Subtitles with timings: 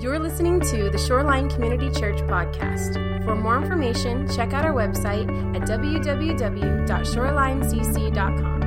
[0.00, 2.94] You're listening to the Shoreline Community Church podcast.
[3.22, 8.62] For more information, check out our website at www.shorelinecc.com.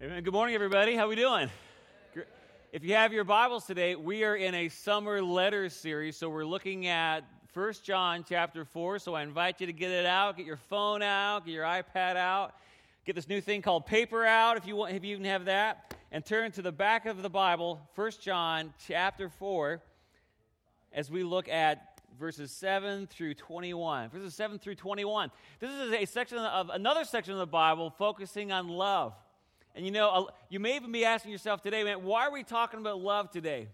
[0.00, 0.22] Amen.
[0.22, 0.94] Good morning, everybody.
[0.94, 1.50] How are we doing?
[2.72, 6.44] If you have your Bibles today, we are in a summer letter series, so we're
[6.44, 7.22] looking at
[7.52, 9.00] 1 John chapter 4.
[9.00, 12.14] So I invite you to get it out, get your phone out, get your iPad
[12.14, 12.54] out,
[13.04, 15.96] get this new thing called paper out if you want if you even have that
[16.12, 19.80] and turn to the back of the Bible, 1 John chapter 4,
[20.92, 24.10] as we look at verses 7 through 21.
[24.10, 25.30] Verses 7 through 21.
[25.58, 29.14] This is a section of another section of the Bible focusing on love.
[29.74, 32.78] And you know, you may even be asking yourself today, man, why are we talking
[32.78, 33.68] about love today?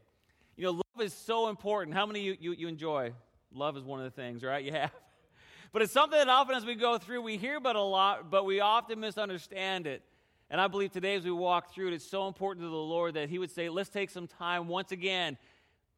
[0.57, 1.97] You know, love is so important.
[1.97, 3.15] How many you, you, you enjoy?
[3.53, 4.65] Love is one of the things, right?
[4.65, 4.93] You have.
[5.70, 8.47] But it's something that often as we go through, we hear about a lot, but
[8.47, 10.03] we often misunderstand it.
[10.51, 13.15] And I believe today, as we walk through it, it's so important to the Lord
[13.15, 15.37] that He would say, let's take some time once again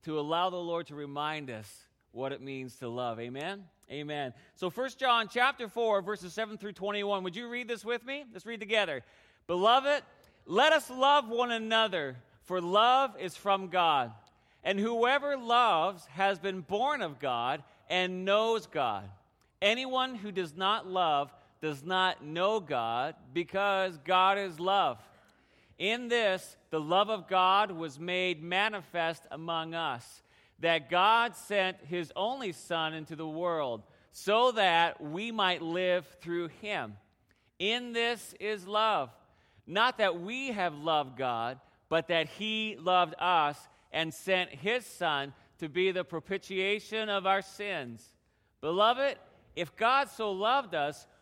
[0.04, 3.20] to allow the Lord to remind us what it means to love.
[3.20, 3.64] Amen?
[3.90, 4.32] Amen.
[4.56, 7.22] So, First John chapter 4, verses 7 through 21.
[7.22, 8.24] Would you read this with me?
[8.32, 9.02] Let's read together.
[9.46, 10.02] Beloved,
[10.46, 14.12] let us love one another, for love is from God.
[14.64, 19.08] And whoever loves has been born of God and knows God.
[19.62, 24.98] Anyone who does not love does not know God because God is love.
[25.78, 30.22] In this, the love of God was made manifest among us,
[30.58, 36.48] that God sent his only Son into the world so that we might live through
[36.60, 36.94] him.
[37.58, 39.10] In this is love.
[39.66, 43.56] Not that we have loved God, but that he loved us
[43.92, 48.04] and sent his Son to be the propitiation of our sins.
[48.60, 49.16] Beloved,
[49.56, 51.06] if God so loved us,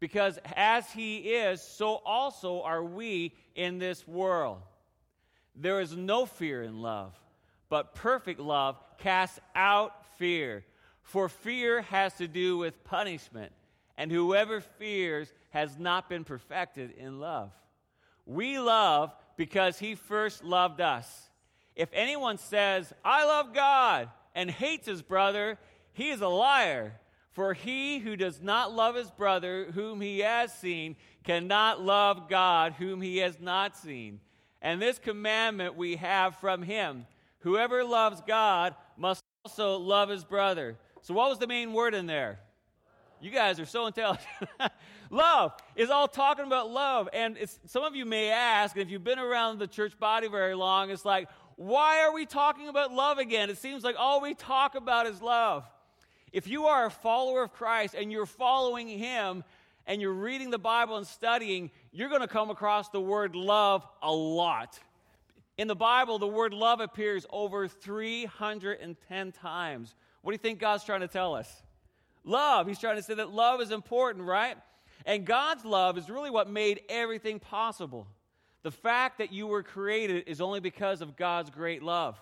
[0.00, 4.58] because as he is, so also are we in this world.
[5.54, 7.12] There is no fear in love,
[7.68, 10.64] but perfect love casts out fear.
[11.02, 13.52] For fear has to do with punishment,
[13.96, 17.52] and whoever fears has not been perfected in love.
[18.26, 21.28] We love because he first loved us.
[21.74, 25.58] If anyone says, I love God, and hates his brother,
[25.92, 26.92] he is a liar.
[27.32, 32.74] For he who does not love his brother whom he has seen cannot love God
[32.78, 34.20] whom he has not seen.
[34.62, 37.06] And this commandment we have from him
[37.40, 40.76] whoever loves God must also love his brother.
[41.02, 42.40] So, what was the main word in there?
[43.20, 44.26] You guys are so intelligent.
[45.10, 47.08] love is all talking about love.
[47.12, 47.36] And
[47.66, 50.90] some of you may ask, and if you've been around the church body very long,
[50.90, 53.50] it's like, why are we talking about love again?
[53.50, 55.64] It seems like all we talk about is love.
[56.32, 59.44] If you are a follower of Christ and you're following Him
[59.86, 63.86] and you're reading the Bible and studying, you're going to come across the word love
[64.02, 64.78] a lot.
[65.58, 69.94] In the Bible, the word love appears over 310 times.
[70.22, 71.50] What do you think God's trying to tell us?
[72.24, 72.66] Love.
[72.66, 74.56] He's trying to say that love is important, right?
[75.06, 78.06] And God's love is really what made everything possible.
[78.62, 82.20] The fact that you were created is only because of God's great love.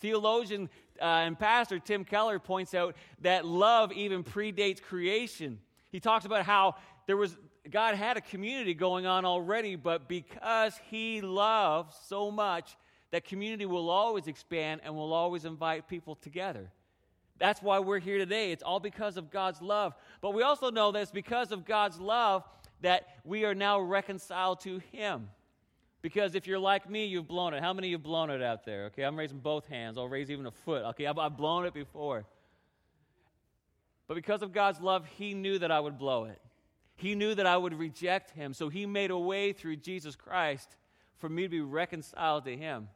[0.00, 0.68] Theologian
[1.00, 5.58] uh, and pastor Tim Keller points out that love even predates creation.
[5.90, 6.76] He talks about how
[7.06, 7.36] there was
[7.70, 12.76] God had a community going on already, but because he loves so much,
[13.10, 16.70] that community will always expand and will always invite people together.
[17.38, 18.52] That's why we're here today.
[18.52, 19.94] It's all because of God's love.
[20.20, 22.44] But we also know that it's because of God's love
[22.82, 25.30] that we are now reconciled to him.
[26.04, 27.62] Because if you're like me, you've blown it.
[27.62, 28.84] How many of you have blown it out there?
[28.88, 29.96] Okay, I'm raising both hands.
[29.96, 30.84] I'll raise even a foot.
[30.88, 32.26] Okay, I've, I've blown it before.
[34.06, 36.38] But because of God's love, He knew that I would blow it.
[36.94, 38.52] He knew that I would reject Him.
[38.52, 40.76] So He made a way through Jesus Christ
[41.16, 42.90] for me to be reconciled to Him.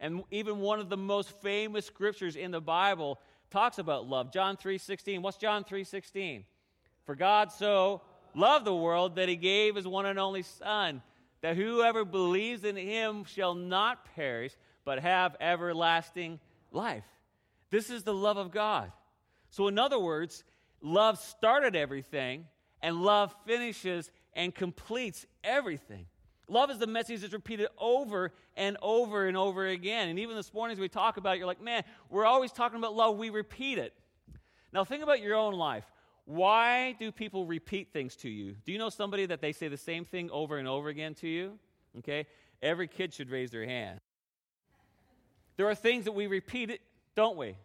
[0.00, 3.20] And even one of the most famous scriptures in the Bible
[3.52, 4.32] talks about love.
[4.32, 5.22] John 3:16.
[5.22, 6.42] What's John 3:16?
[7.04, 8.02] For God so
[8.34, 11.00] loved the world that he gave his one and only son
[11.44, 14.52] that whoever believes in him shall not perish
[14.82, 16.40] but have everlasting
[16.72, 17.04] life.
[17.68, 18.90] This is the love of God.
[19.50, 20.42] So in other words,
[20.80, 22.46] love started everything
[22.80, 26.06] and love finishes and completes everything.
[26.48, 30.08] Love is the message that's repeated over and over and over again.
[30.08, 32.78] And even this morning, as we talk about it, you're like, man, we're always talking
[32.78, 33.92] about love, we repeat it.
[34.72, 35.84] Now, think about your own life.
[36.26, 38.56] Why do people repeat things to you?
[38.64, 41.28] Do you know somebody that they say the same thing over and over again to
[41.28, 41.58] you?
[41.98, 42.26] Okay?
[42.62, 44.00] Every kid should raise their hand.
[45.56, 46.80] There are things that we repeat,
[47.14, 47.56] don't we?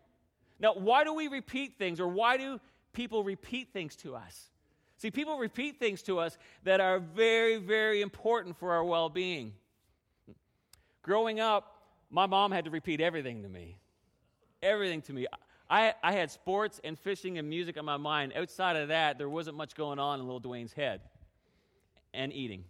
[0.59, 2.59] Now, why do we repeat things or why do
[2.91, 4.50] people repeat things to us?
[4.97, 9.53] See, people repeat things to us that are very, very important for our well being.
[11.01, 11.77] Growing up,
[12.09, 13.77] my mom had to repeat everything to me.
[14.61, 15.25] Everything to me.
[15.69, 18.33] I, I had sports and fishing and music on my mind.
[18.36, 21.01] Outside of that, there wasn't much going on in little Dwayne's head
[22.13, 22.63] and eating.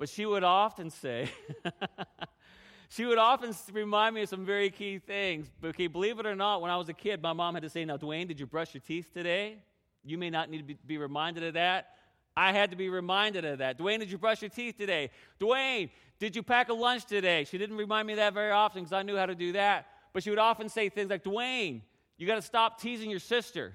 [0.00, 1.30] But she would often say,
[2.88, 5.48] she would often remind me of some very key things.
[5.64, 7.84] Okay, believe it or not, when I was a kid, my mom had to say,
[7.84, 9.58] Now, Dwayne, did you brush your teeth today?
[10.04, 11.90] You may not need to be, be reminded of that.
[12.36, 13.78] I had to be reminded of that.
[13.78, 15.10] Dwayne, did you brush your teeth today?
[15.40, 15.90] Dwayne,
[16.20, 17.44] did you pack a lunch today?
[17.44, 19.86] She didn't remind me of that very often because I knew how to do that.
[20.18, 21.80] But she would often say things like, Dwayne,
[22.16, 23.72] you got to stop teasing your sister.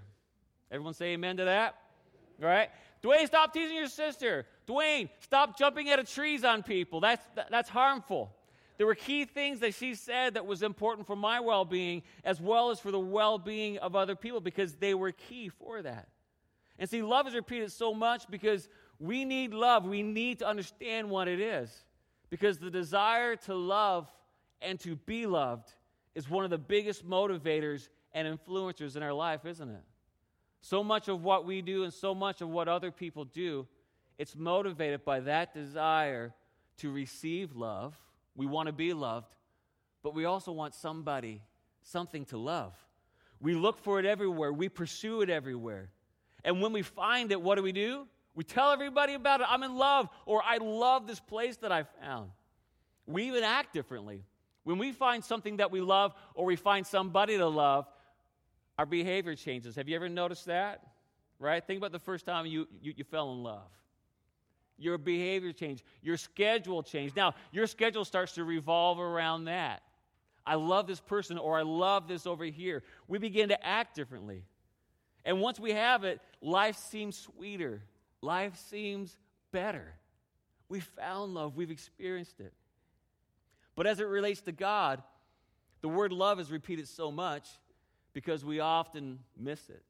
[0.70, 1.76] Everyone say amen to that?
[2.42, 2.70] All right?
[3.02, 4.46] Dwayne, stop teasing your sister.
[4.68, 7.00] Dwayne, stop jumping out of trees on people.
[7.00, 8.36] That's, that's harmful.
[8.78, 12.42] There were key things that she said that was important for my well being as
[12.42, 16.10] well as for the well being of other people because they were key for that.
[16.78, 18.68] And see, love is repeated so much because
[19.00, 19.86] we need love.
[19.86, 21.86] We need to understand what it is.
[22.30, 24.12] Because the desire to love
[24.62, 25.72] and to be loved
[26.16, 29.84] is one of the biggest motivators and influencers in our life, isn't it?
[30.62, 33.68] So much of what we do and so much of what other people do,
[34.18, 36.34] it's motivated by that desire
[36.78, 37.98] to receive love.
[38.36, 39.36] We want to be loved,
[40.04, 41.42] but we also want somebody,
[41.82, 42.74] something to love.
[43.40, 45.90] We look for it everywhere, we pursue it everywhere.
[46.46, 48.08] And when we find it, what do we do?
[48.36, 49.48] We tell everybody about it.
[49.50, 52.32] I'm in love, or I love this place that I found.
[53.06, 54.24] We even act differently.
[54.64, 57.86] When we find something that we love, or we find somebody to love,
[58.78, 59.76] our behavior changes.
[59.76, 60.82] Have you ever noticed that?
[61.40, 61.66] Right?
[61.66, 63.70] Think about the first time you, you, you fell in love.
[64.78, 67.16] Your behavior changed, your schedule changed.
[67.16, 69.84] Now, your schedule starts to revolve around that.
[70.46, 72.84] I love this person, or I love this over here.
[73.08, 74.44] We begin to act differently.
[75.26, 77.82] And once we have it, life seems sweeter.
[78.22, 79.18] Life seems
[79.52, 79.94] better.
[80.68, 82.54] We found love, we've experienced it.
[83.76, 85.02] But as it relates to God,
[85.82, 87.48] the word love is repeated so much
[88.14, 89.84] because we often miss it.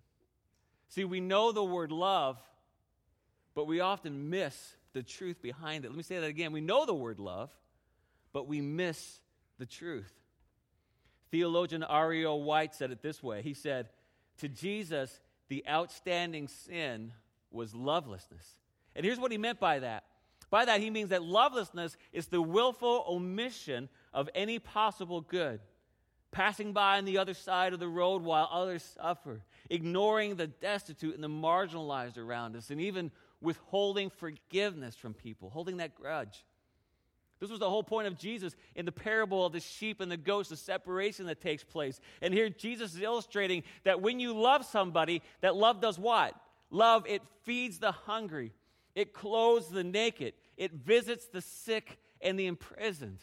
[0.90, 2.38] See, we know the word love,
[3.54, 5.90] but we often miss the truth behind it.
[5.90, 6.52] Let me say that again.
[6.52, 7.50] We know the word love,
[8.32, 9.20] but we miss
[9.60, 10.12] the truth.
[11.32, 12.36] Theologian R.E.O.
[12.36, 13.90] White said it this way He said,
[14.38, 15.20] To Jesus,
[15.50, 17.12] the outstanding sin
[17.52, 18.46] was lovelessness.
[18.96, 20.04] And here's what he meant by that.
[20.54, 25.60] By that, he means that lovelessness is the willful omission of any possible good,
[26.30, 29.42] passing by on the other side of the road while others suffer,
[29.72, 33.10] ignoring the destitute and the marginalized around us, and even
[33.42, 36.46] withholding forgiveness from people, holding that grudge.
[37.39, 40.18] This was the whole point of Jesus in the parable of the sheep and the
[40.18, 42.00] goats, the separation that takes place.
[42.22, 46.36] And here Jesus is illustrating that when you love somebody, that love does what?
[46.70, 48.51] Love, it feeds the hungry,
[48.94, 53.19] it clothes the naked, it visits the sick and the imprisoned.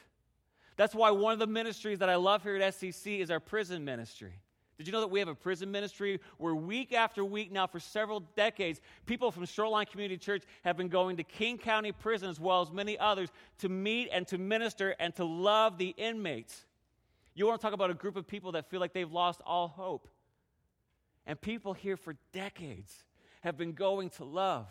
[0.76, 3.84] That's why one of the ministries that I love here at SCC is our prison
[3.84, 4.40] ministry.
[4.78, 7.78] Did you know that we have a prison ministry where week after week now for
[7.78, 12.40] several decades, people from Shoreline Community Church have been going to King County Prison as
[12.40, 16.64] well as many others to meet and to minister and to love the inmates.
[17.34, 19.68] You want to talk about a group of people that feel like they've lost all
[19.68, 20.08] hope.
[21.26, 23.04] And people here for decades
[23.42, 24.66] have been going to love.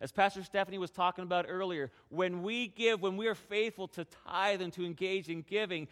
[0.00, 4.06] As Pastor Stephanie was talking about earlier, when we give, when we are faithful to
[4.26, 5.88] tithe and to engage in giving,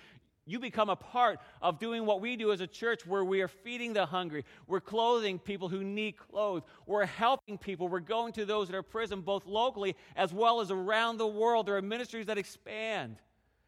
[0.49, 3.49] you become a part of doing what we do as a church where we are
[3.49, 4.45] feeding the hungry.
[4.69, 6.63] We're clothing people who need clothes.
[6.87, 7.89] We're helping people.
[7.89, 11.67] We're going to those that are prison, both locally as well as around the world.
[11.67, 13.17] There are ministries that expand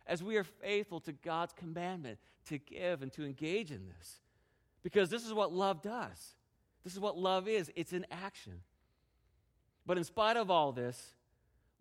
[0.06, 4.20] as we are faithful to God's commandment to give and to engage in this.
[4.84, 6.34] Because this is what love does.
[6.84, 8.60] This is what love is it's an action.
[9.88, 11.14] But in spite of all this,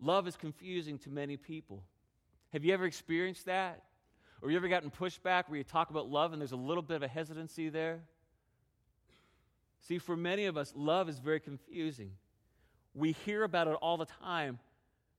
[0.00, 1.84] love is confusing to many people.
[2.54, 3.82] Have you ever experienced that?
[4.40, 6.96] Or you ever gotten pushback where you talk about love and there's a little bit
[6.96, 8.00] of a hesitancy there?
[9.82, 12.12] See, for many of us, love is very confusing.
[12.94, 14.58] We hear about it all the time,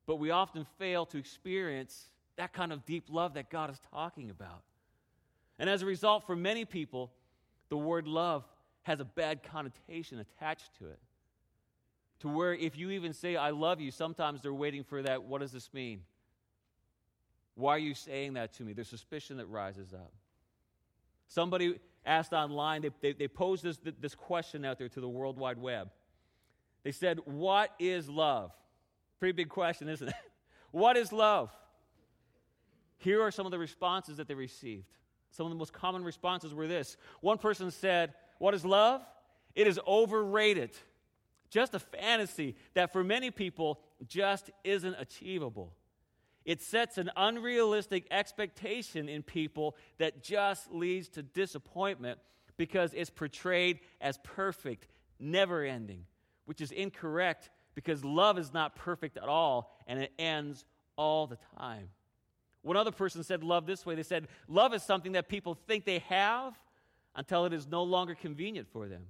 [0.08, 2.06] but we often fail to experience
[2.38, 4.64] that kind of deep love that God is talking about.
[5.60, 7.12] And as a result, for many people,
[7.70, 8.46] the word love
[8.82, 10.98] has a bad connotation attached to it.
[12.20, 15.42] To where if you even say, I love you, sometimes they're waiting for that, what
[15.42, 16.02] does this mean?
[17.56, 18.74] Why are you saying that to me?
[18.74, 20.14] There's suspicion that rises up.
[21.28, 25.38] Somebody asked online, they, they, they posed this, this question out there to the World
[25.38, 25.90] Wide Web.
[26.84, 28.52] They said, What is love?
[29.20, 30.16] Pretty big question, isn't it?
[30.72, 31.52] what is love?
[32.98, 34.88] Here are some of the responses that they received.
[35.32, 36.98] Some of the most common responses were this.
[37.22, 39.02] One person said, What is love?
[39.56, 40.72] It is overrated.
[41.50, 45.74] Just a fantasy that for many people just isn't achievable.
[46.46, 52.20] It sets an unrealistic expectation in people that just leads to disappointment
[52.58, 54.88] because it's portrayed as perfect,
[55.20, 56.06] never ending,
[56.46, 60.66] which is incorrect because love is not perfect at all and it ends
[60.98, 61.90] all the time.
[62.62, 65.86] One other person said love this way they said, Love is something that people think
[65.86, 66.54] they have
[67.16, 69.06] until it is no longer convenient for them.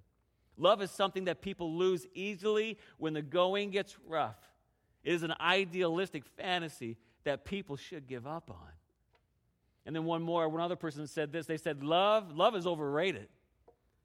[0.60, 4.38] Love is something that people lose easily when the going gets rough.
[5.04, 8.72] It is an idealistic fantasy that people should give up on.
[9.86, 11.46] And then one more, one other person said this.
[11.46, 13.28] They said, Love, love is overrated.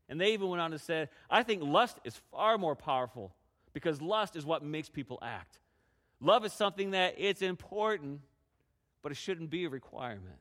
[0.08, 3.34] And they even went on to say, I think lust is far more powerful
[3.72, 5.58] because lust is what makes people act.
[6.20, 8.20] Love is something that it's important,
[9.02, 10.38] but it shouldn't be a requirement.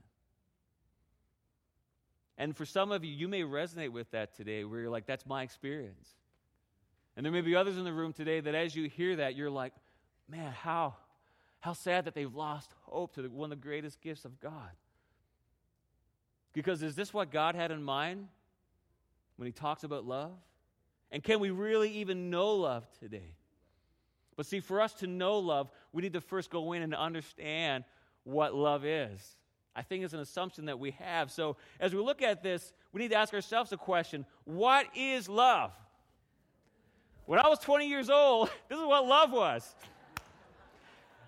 [2.38, 5.26] And for some of you, you may resonate with that today where you're like, that's
[5.26, 6.10] my experience.
[7.16, 9.52] And there may be others in the room today that as you hear that, you're
[9.52, 9.74] like,
[10.28, 10.96] man, how,
[11.60, 14.72] how sad that they've lost hope to the, one of the greatest gifts of God.
[16.54, 18.28] Because is this what God had in mind
[19.38, 20.32] when He talks about love?
[21.12, 23.36] And can we really even know love today?
[24.36, 27.84] But see, for us to know love, we need to first go in and understand
[28.24, 29.38] what love is.
[29.76, 31.32] I think it's an assumption that we have.
[31.32, 35.28] So as we look at this, we need to ask ourselves a question What is
[35.28, 35.72] love?
[37.26, 39.76] When I was 20 years old, this is what love was.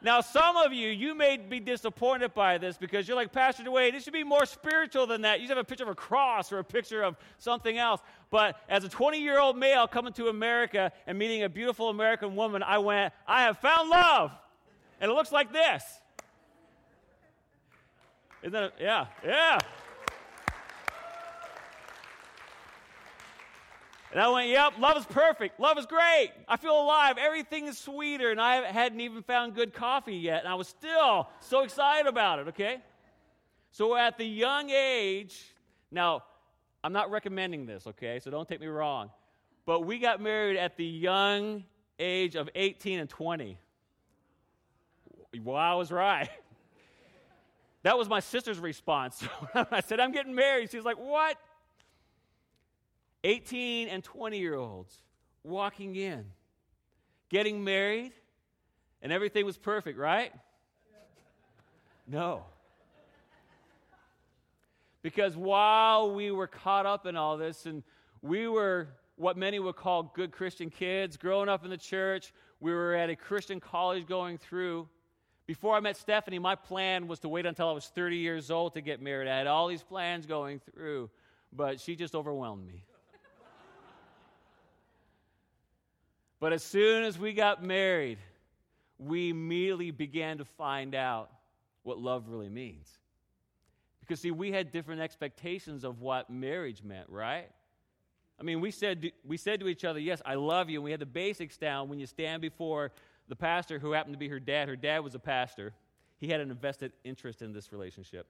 [0.02, 3.94] Now, some of you, you may be disappointed by this because you're like, Pastor Dwayne,
[3.94, 5.40] this should be more spiritual than that.
[5.40, 8.02] You should have a picture of a cross or a picture of something else.
[8.30, 12.36] But as a 20 year old male coming to America and meeting a beautiful American
[12.36, 14.32] woman, I went, I have found love.
[15.02, 15.84] And it looks like this.
[18.46, 19.58] Isn't that, a, yeah, yeah.
[24.12, 25.60] And I went, yep, love is perfect.
[25.60, 26.30] Love is great.
[26.48, 27.18] I feel alive.
[27.18, 28.30] Everything is sweeter.
[28.30, 30.42] And I hadn't even found good coffee yet.
[30.42, 32.78] And I was still so excited about it, okay?
[33.72, 35.42] So at the young age,
[35.90, 36.22] now,
[36.84, 38.20] I'm not recommending this, okay?
[38.20, 39.10] So don't take me wrong.
[39.66, 41.64] But we got married at the young
[41.98, 43.58] age of 18 and 20.
[45.42, 46.30] Well, I was right.
[47.86, 49.24] That was my sister's response.
[49.54, 50.72] I said, I'm getting married.
[50.72, 51.38] She's like, What?
[53.24, 54.98] 18 and 20 year olds
[55.44, 56.26] walking in,
[57.30, 58.12] getting married,
[59.04, 60.34] and everything was perfect, right?
[62.08, 62.46] No.
[65.04, 67.84] Because while we were caught up in all this and
[68.24, 72.74] we were what many would call good Christian kids, growing up in the church, we
[72.74, 74.90] were at a Christian college going through.
[75.48, 78.74] Before I met Stephanie, my plan was to wait until I was 30 years old
[78.74, 79.28] to get married.
[79.28, 81.12] I had all these plans going through,
[81.54, 82.84] but she just overwhelmed me.
[86.38, 88.18] But as soon as we got married,
[89.00, 91.32] we immediately began to find out
[91.84, 92.90] what love really means.
[94.02, 97.50] Because, see, we had different expectations of what marriage meant, right?
[98.40, 100.80] I mean, we said, we said to each other, Yes, I love you.
[100.80, 102.92] And we had the basics down when you stand before
[103.28, 104.68] the pastor who happened to be her dad.
[104.68, 105.74] Her dad was a pastor,
[106.18, 108.28] he had an invested interest in this relationship.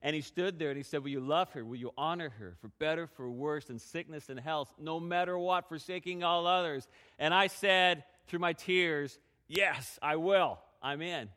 [0.00, 1.64] And he stood there and he said, Will you love her?
[1.64, 5.68] Will you honor her for better, for worse, in sickness and health, no matter what,
[5.68, 6.86] forsaking all others?
[7.18, 10.58] And I said through my tears, Yes, I will.
[10.80, 11.28] I'm in.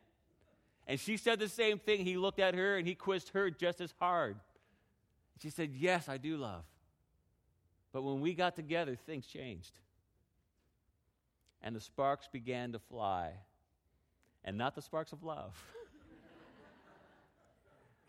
[0.86, 2.04] And she said the same thing.
[2.04, 4.36] He looked at her and he quizzed her just as hard.
[5.40, 6.62] She said, Yes, I do love.
[7.92, 9.72] But when we got together, things changed.
[11.62, 13.30] And the sparks began to fly.
[14.44, 15.54] And not the sparks of love.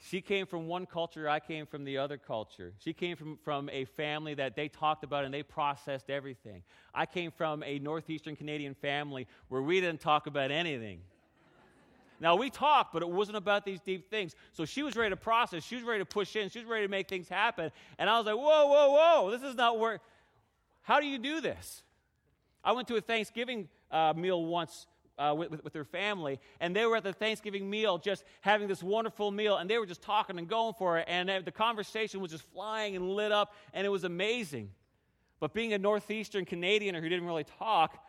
[0.05, 2.73] She came from one culture, I came from the other culture.
[2.79, 6.61] She came from, from a family that they talked about and they processed everything.
[6.93, 10.99] I came from a Northeastern Canadian family where we didn't talk about anything.
[12.19, 14.35] Now, we talked, but it wasn't about these deep things.
[14.51, 15.63] So she was ready to process.
[15.63, 16.49] She was ready to push in.
[16.49, 17.71] She was ready to make things happen.
[17.97, 20.01] And I was like, whoa, whoa, whoa, this is not work.
[20.81, 21.81] How do you do this?
[22.63, 26.85] I went to a Thanksgiving uh, meal once uh, with, with, with, family, and they
[26.85, 30.37] were at the Thanksgiving meal just having this wonderful meal, and they were just talking
[30.37, 33.89] and going for it, and the conversation was just flying and lit up, and it
[33.89, 34.69] was amazing.
[35.39, 37.99] But being a Northeastern Canadian who didn't really talk,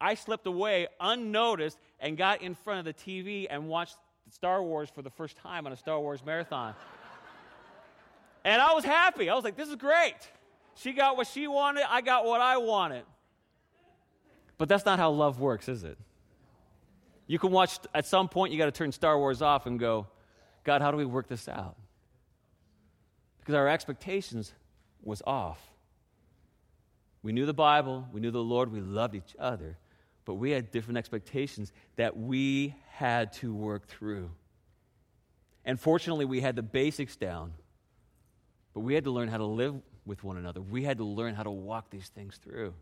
[0.00, 3.96] I slipped away unnoticed and got in front of the TV and watched
[4.30, 6.74] Star Wars for the first time on a Star Wars marathon.
[8.44, 9.28] and I was happy.
[9.30, 10.16] I was like, this is great.
[10.74, 13.04] She got what she wanted, I got what I wanted.
[14.60, 15.96] But that's not how love works, is it?
[17.26, 20.06] You can watch, at some point, you got to turn Star Wars off and go,
[20.64, 21.76] God, how do we work this out?
[23.38, 24.52] Because our expectations
[25.02, 25.58] was off.
[27.22, 29.78] We knew the Bible, we knew the Lord, we loved each other,
[30.26, 34.30] but we had different expectations that we had to work through.
[35.64, 37.54] And fortunately, we had the basics down,
[38.74, 40.60] but we had to learn how to live with one another.
[40.60, 42.74] We had to learn how to walk these things through.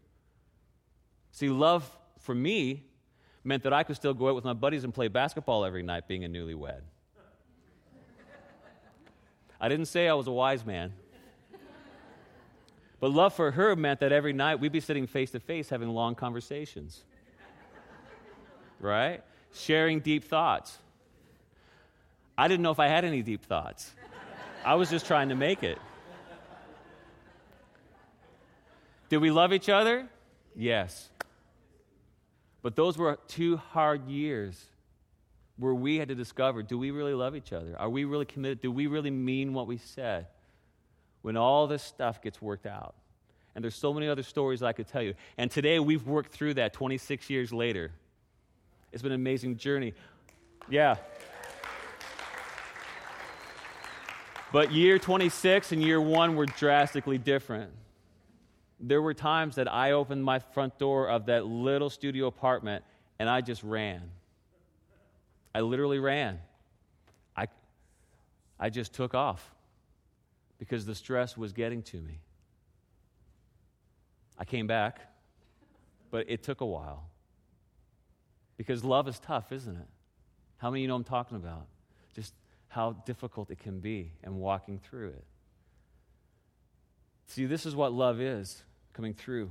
[1.33, 1.89] See, love
[2.21, 2.85] for me
[3.45, 6.09] meant that I could still go out with my buddies and play basketball every night
[6.09, 6.83] being a newlywed.
[9.61, 10.93] I didn't say I was a wise man.
[13.01, 15.89] But love for her meant that every night we'd be sitting face to face having
[15.89, 17.05] long conversations.
[18.81, 19.23] right?
[19.55, 20.79] Sharing deep thoughts.
[22.37, 23.93] I didn't know if I had any deep thoughts.
[24.65, 25.79] I was just trying to make it.
[29.09, 30.09] Did we love each other?
[30.55, 31.09] Yes.
[32.69, 34.63] But those were two hard years
[35.57, 37.75] where we had to discover do we really love each other?
[37.79, 38.61] Are we really committed?
[38.61, 40.27] Do we really mean what we said?
[41.23, 42.95] When all this stuff gets worked out.
[43.55, 45.15] And there's so many other stories I could tell you.
[45.39, 47.91] And today we've worked through that 26 years later.
[48.93, 49.95] It's been an amazing journey.
[50.69, 50.97] Yeah.
[54.53, 57.73] But year 26 and year one were drastically different
[58.81, 62.85] there were times that I opened my front door of that little studio apartment
[63.19, 64.03] and I just ran.
[65.55, 66.39] I literally ran.
[67.37, 67.49] I,
[68.59, 69.55] I just took off
[70.59, 72.21] because the stress was getting to me.
[74.39, 75.01] I came back,
[76.11, 77.09] but it took a while.
[78.57, 79.87] Because love is tough, isn't it?
[80.59, 81.67] How many of you know I'm talking about?
[82.15, 82.35] Just
[82.69, 85.25] how difficult it can be and walking through it.
[87.27, 88.63] See, this is what love is
[88.99, 89.49] coming through.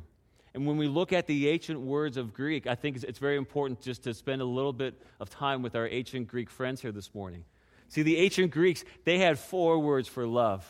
[0.54, 3.80] And when we look at the ancient words of Greek, I think it's, very important
[3.80, 7.16] just to spend a little bit of time with our ancient Greek friends here this
[7.16, 7.46] morning.
[7.88, 10.70] See, the ancient Greeks, they had four words for love.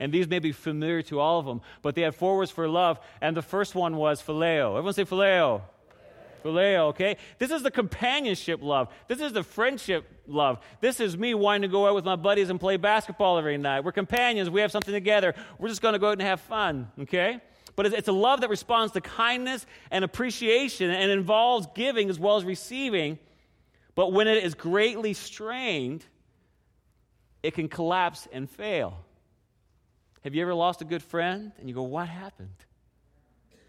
[0.00, 2.68] And these may be familiar to all of them, but they had four words for
[2.68, 2.98] love.
[3.20, 4.70] And the first one was phileo.
[4.70, 5.62] Everyone say phileo.
[6.42, 7.18] Phileo, okay?
[7.38, 8.88] This is the companionship love.
[9.06, 10.58] This is the friendship love.
[10.80, 13.84] This is me wanting to go out with my buddies and play basketball every night.
[13.84, 14.50] We're companions.
[14.50, 15.36] We have something together.
[15.56, 17.40] We're just going to go out and have fun, okay?
[17.78, 22.36] But it's a love that responds to kindness and appreciation and involves giving as well
[22.36, 23.20] as receiving.
[23.94, 26.04] But when it is greatly strained,
[27.40, 28.98] it can collapse and fail.
[30.24, 32.48] Have you ever lost a good friend and you go, What happened?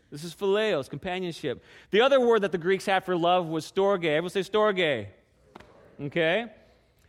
[0.10, 1.64] This is phileos, companionship.
[1.92, 4.06] The other word that the Greeks had for love was storge.
[4.06, 5.06] Everyone say storge.
[6.02, 6.48] Okay?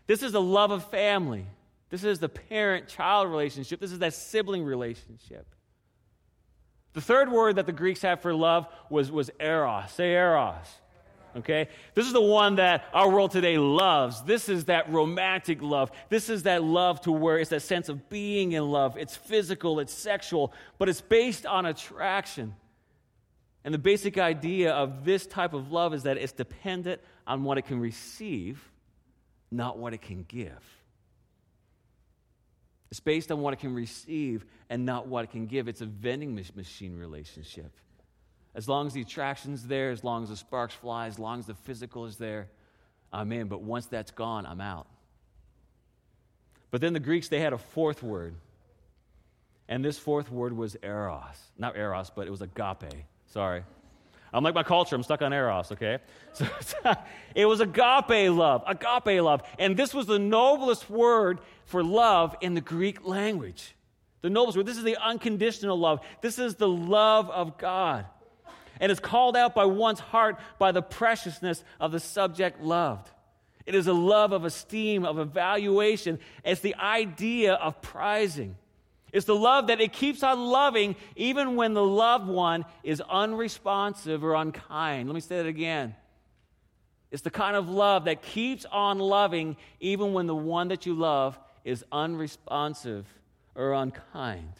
[0.07, 1.47] This is the love of family.
[1.89, 3.81] This is the parent child relationship.
[3.81, 5.47] This is that sibling relationship.
[6.93, 9.93] The third word that the Greeks had for love was, was eros.
[9.93, 10.67] Say eros.
[11.37, 11.69] Okay?
[11.95, 14.23] This is the one that our world today loves.
[14.23, 15.93] This is that romantic love.
[16.09, 18.97] This is that love to where it's that sense of being in love.
[18.97, 22.55] It's physical, it's sexual, but it's based on attraction.
[23.65, 27.59] And the basic idea of this type of love is that it's dependent on what
[27.59, 28.71] it can receive,
[29.51, 30.80] not what it can give.
[32.91, 35.69] It's based on what it can receive and not what it can give.
[35.69, 37.71] It's a vending machine relationship.
[38.55, 41.47] As long as the attraction's there, as long as the sparks fly, as long as
[41.47, 42.49] the physical is there,
[43.13, 43.47] I'm in.
[43.47, 44.89] But once that's gone, I'm out.
[46.73, 48.35] But then the Greeks, they had a fourth word.
[49.69, 51.23] And this fourth word was eros.
[51.57, 53.05] Not eros, but it was agape.
[53.27, 53.63] Sorry.
[54.33, 55.99] I'm like my culture, I'm stuck on eros, okay?
[56.33, 56.95] So,
[57.35, 59.43] it was agape love, agape love.
[59.59, 63.75] And this was the noblest word for love in the Greek language.
[64.23, 64.67] The noblest word.
[64.67, 66.01] This is the unconditional love.
[66.21, 68.07] This is the love of God.
[68.79, 73.11] And it's called out by one's heart by the preciousness of the subject loved.
[73.67, 76.19] It is a love of esteem, of evaluation.
[76.45, 78.57] It's the idea of prizing.
[79.13, 84.25] It's the love that it keeps on loving even when the loved one is unresponsive
[84.25, 85.09] or unkind.
[85.09, 85.95] Let me say that again.
[87.11, 90.95] It's the kind of love that keeps on loving even when the one that you
[90.95, 93.07] love is unresponsive
[93.55, 94.53] or unkind.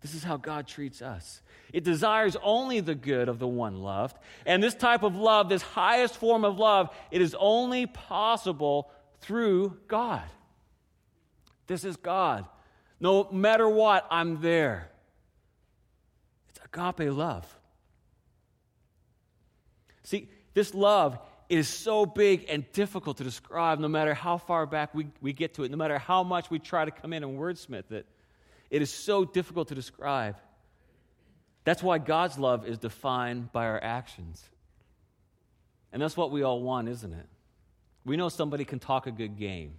[0.00, 1.40] This is how God treats us.
[1.72, 4.18] It desires only the good of the one loved.
[4.44, 9.78] And this type of love, this highest form of love, it is only possible through
[9.88, 10.22] God.
[11.66, 12.46] This is God.
[13.00, 14.90] No matter what, I'm there.
[16.50, 17.46] It's agape love.
[20.04, 24.94] See, this love is so big and difficult to describe no matter how far back
[24.94, 27.38] we, we get to it, no matter how much we try to come in and
[27.38, 28.06] wordsmith it.
[28.70, 30.36] It is so difficult to describe.
[31.64, 34.42] That's why God's love is defined by our actions.
[35.92, 37.26] And that's what we all want, isn't it?
[38.04, 39.74] We know somebody can talk a good game.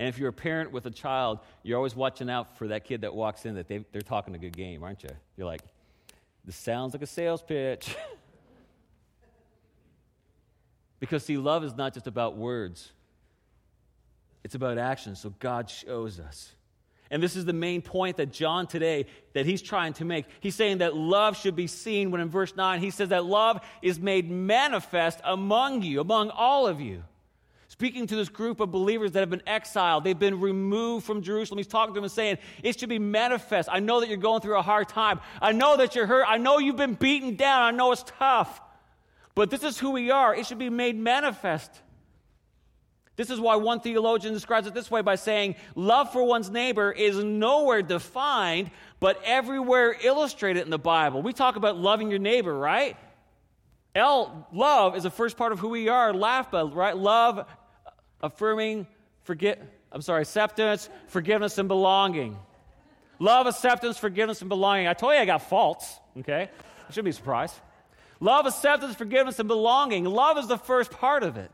[0.00, 3.02] And if you're a parent with a child, you're always watching out for that kid
[3.02, 5.10] that walks in that they, they're talking a good game, aren't you?
[5.36, 5.60] You're like,
[6.42, 7.94] this sounds like a sales pitch.
[11.00, 12.92] because, see, love is not just about words,
[14.42, 15.16] it's about action.
[15.16, 16.50] So God shows us.
[17.10, 20.24] And this is the main point that John today that he's trying to make.
[20.38, 23.60] He's saying that love should be seen when in verse 9 he says that love
[23.82, 27.02] is made manifest among you, among all of you
[27.80, 30.04] speaking to this group of believers that have been exiled.
[30.04, 31.56] They've been removed from Jerusalem.
[31.56, 33.70] He's talking to them and saying, It should be manifest.
[33.72, 35.18] I know that you're going through a hard time.
[35.40, 36.26] I know that you're hurt.
[36.28, 37.62] I know you've been beaten down.
[37.62, 38.60] I know it's tough.
[39.34, 40.34] But this is who we are.
[40.34, 41.70] It should be made manifest.
[43.16, 46.92] This is why one theologian describes it this way by saying, Love for one's neighbor
[46.92, 51.22] is nowhere defined, but everywhere illustrated in the Bible.
[51.22, 52.98] We talk about loving your neighbor, right?
[53.94, 56.14] L, love is the first part of who we are.
[56.14, 56.96] Laugh, right?
[56.96, 57.46] Love
[58.22, 58.86] affirming,
[59.22, 62.38] forget, I'm sorry, acceptance, forgiveness, and belonging.
[63.18, 64.86] Love, acceptance, forgiveness, and belonging.
[64.86, 66.48] I told you I got faults, okay?
[66.88, 67.54] I shouldn't be surprised.
[68.18, 70.04] Love, acceptance, forgiveness, and belonging.
[70.04, 71.50] Love is the first part of it.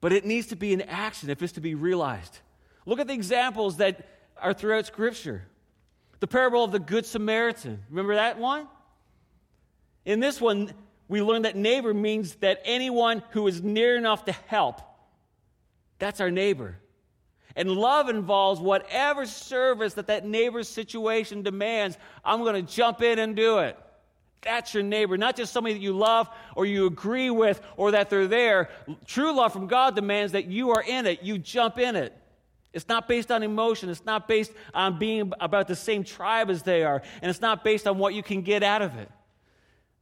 [0.00, 2.38] But it needs to be in action if it's to be realized.
[2.86, 4.08] Look at the examples that
[4.40, 5.44] are throughout Scripture.
[6.20, 7.82] The parable of the Good Samaritan.
[7.88, 8.66] Remember that one?
[10.04, 10.72] In this one,
[11.12, 14.80] we learn that neighbor means that anyone who is near enough to help.
[15.98, 16.78] That's our neighbor.
[17.54, 21.98] And love involves whatever service that that neighbor's situation demands.
[22.24, 23.76] I'm going to jump in and do it.
[24.40, 28.08] That's your neighbor, not just somebody that you love or you agree with or that
[28.08, 28.70] they're there.
[29.04, 32.16] True love from God demands that you are in it, you jump in it.
[32.72, 33.90] It's not based on emotion.
[33.90, 37.02] It's not based on being about the same tribe as they are.
[37.20, 39.10] And it's not based on what you can get out of it.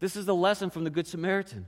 [0.00, 1.66] This is the lesson from the Good Samaritan.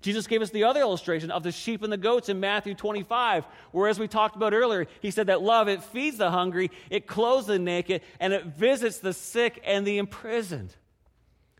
[0.00, 3.46] Jesus gave us the other illustration of the sheep and the goats in Matthew 25,
[3.72, 7.06] where, as we talked about earlier, he said that love, it feeds the hungry, it
[7.06, 10.74] clothes the naked, and it visits the sick and the imprisoned.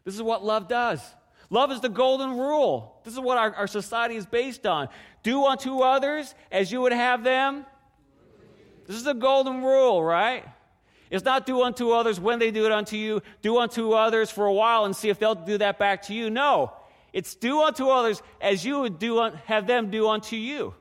[0.05, 1.01] This is what love does.
[1.49, 3.01] Love is the golden rule.
[3.05, 4.89] This is what our, our society is based on.
[5.23, 7.65] Do unto others as you would have them.
[8.87, 10.45] This is the golden rule, right?
[11.11, 14.47] It's not do unto others when they do it unto you, do unto others for
[14.47, 16.31] a while and see if they'll do that back to you.
[16.31, 16.73] No,
[17.13, 20.75] it's do unto others as you would do have them do unto you.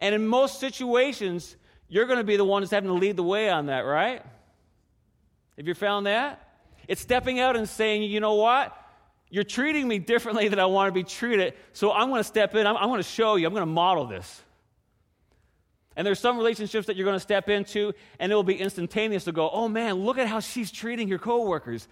[0.00, 1.56] And in most situations,
[1.88, 4.24] you're going to be the one that's having to lead the way on that, right?
[5.58, 6.48] Have you found that?
[6.88, 8.76] It's stepping out and saying, you know what?
[9.28, 12.54] You're treating me differently than I want to be treated, so I'm going to step
[12.54, 12.66] in.
[12.66, 13.46] I'm, I'm going to show you.
[13.46, 14.42] I'm going to model this.
[15.96, 19.24] And there's some relationships that you're going to step into, and it will be instantaneous
[19.24, 21.88] to go, oh man, look at how she's treating your coworkers.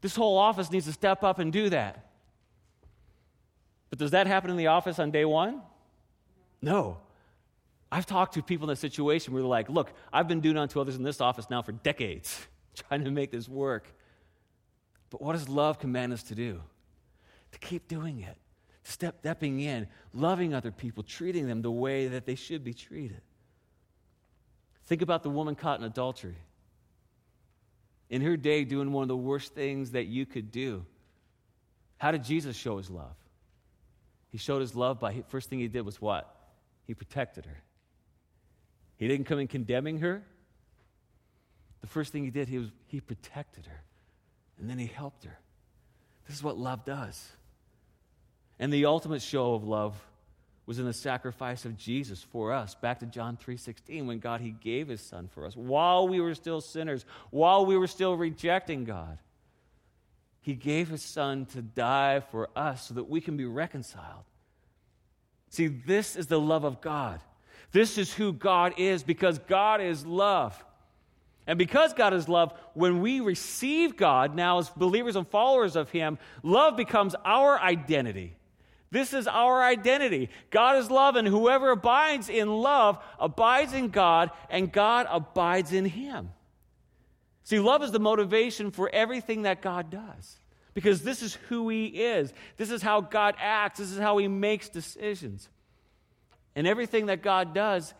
[0.00, 2.06] This whole office needs to step up and do that.
[3.90, 5.62] But does that happen in the office on day one?
[6.60, 6.98] No.
[7.90, 10.80] I've talked to people in a situation where they're like, look, I've been doing unto
[10.80, 12.46] others in this office now for decades,
[12.88, 13.86] trying to make this work.
[15.10, 16.60] But what does love command us to do?
[17.52, 18.36] To keep doing it,
[18.82, 23.20] step, stepping in, loving other people, treating them the way that they should be treated.
[24.86, 26.36] Think about the woman caught in adultery.
[28.08, 30.84] In her day, doing one of the worst things that you could do.
[31.98, 33.16] How did Jesus show his love?
[34.30, 36.32] He showed his love by, first thing he did was what?
[36.86, 37.62] He protected her.
[38.96, 40.22] He didn't come in condemning her.
[41.80, 43.82] The first thing he did, he, was, he protected her.
[44.58, 45.38] And then he helped her.
[46.26, 47.28] This is what love does.
[48.58, 49.94] And the ultimate show of love
[50.66, 52.74] was in the sacrifice of Jesus for us.
[52.74, 56.34] Back to John 3:16 when God he gave his son for us while we were
[56.34, 59.18] still sinners, while we were still rejecting God.
[60.40, 64.24] He gave his son to die for us so that we can be reconciled.
[65.50, 67.20] See, this is the love of God.
[67.72, 70.64] This is who God is because God is love.
[71.46, 75.90] And because God is love, when we receive God now as believers and followers of
[75.90, 78.34] Him, love becomes our identity.
[78.96, 80.30] This is our identity.
[80.50, 85.84] God is love, and whoever abides in love abides in God, and God abides in
[85.84, 86.30] him.
[87.44, 90.38] See, love is the motivation for everything that God does
[90.72, 92.32] because this is who He is.
[92.56, 93.80] This is how God acts.
[93.80, 95.46] This is how He makes decisions.
[96.54, 97.92] And everything that God does,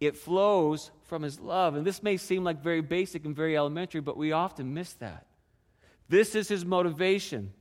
[0.00, 1.74] it flows from His love.
[1.74, 5.26] And this may seem like very basic and very elementary, but we often miss that.
[6.08, 7.52] This is His motivation.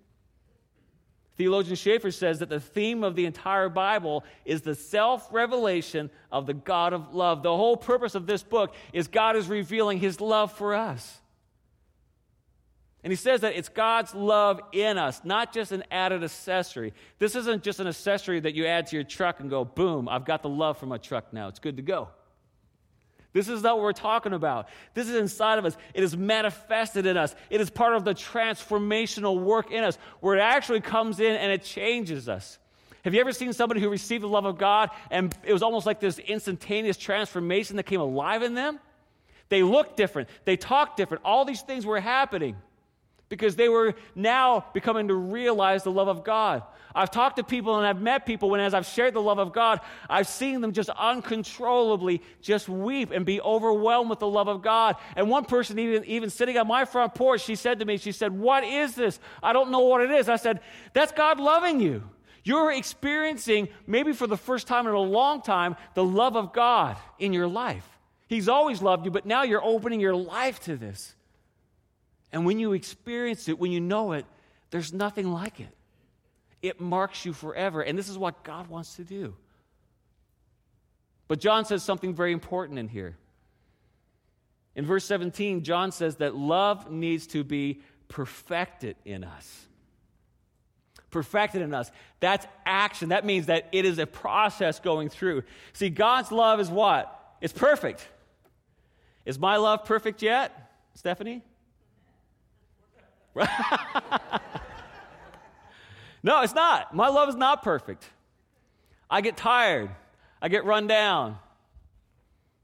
[1.37, 6.47] Theologian Schaeffer says that the theme of the entire Bible is the self revelation of
[6.47, 7.43] the God of love.
[7.43, 11.21] The whole purpose of this book is God is revealing his love for us.
[13.03, 16.93] And he says that it's God's love in us, not just an added accessory.
[17.19, 20.25] This isn't just an accessory that you add to your truck and go, boom, I've
[20.25, 21.47] got the love for my truck now.
[21.47, 22.09] It's good to go.
[23.33, 24.69] This is not what we're talking about.
[24.93, 25.77] This is inside of us.
[25.93, 27.35] It is manifested in us.
[27.49, 31.51] It is part of the transformational work in us where it actually comes in and
[31.51, 32.57] it changes us.
[33.03, 35.85] Have you ever seen somebody who received the love of God and it was almost
[35.85, 38.79] like this instantaneous transformation that came alive in them?
[39.49, 41.23] They looked different, they talked different.
[41.23, 42.57] All these things were happening
[43.29, 46.63] because they were now becoming to realize the love of God.
[46.95, 49.53] I've talked to people and I've met people when, as I've shared the love of
[49.53, 54.61] God, I've seen them just uncontrollably just weep and be overwhelmed with the love of
[54.61, 54.95] God.
[55.15, 58.11] And one person, even, even sitting on my front porch, she said to me, She
[58.11, 59.19] said, What is this?
[59.43, 60.27] I don't know what it is.
[60.27, 60.61] I said,
[60.93, 62.03] That's God loving you.
[62.43, 66.95] You're experiencing, maybe for the first time in a long time, the love of God
[67.19, 67.85] in your life.
[68.27, 71.13] He's always loved you, but now you're opening your life to this.
[72.31, 74.25] And when you experience it, when you know it,
[74.69, 75.69] there's nothing like it.
[76.61, 77.81] It marks you forever.
[77.81, 79.35] And this is what God wants to do.
[81.27, 83.15] But John says something very important in here.
[84.75, 89.65] In verse 17, John says that love needs to be perfected in us.
[91.09, 91.91] Perfected in us.
[92.19, 93.09] That's action.
[93.09, 95.43] That means that it is a process going through.
[95.73, 97.13] See, God's love is what?
[97.41, 98.07] It's perfect.
[99.25, 101.43] Is my love perfect yet, Stephanie?
[106.23, 106.95] no, it's not.
[106.95, 108.09] My love is not perfect.
[109.09, 109.89] I get tired.
[110.41, 111.37] I get run down.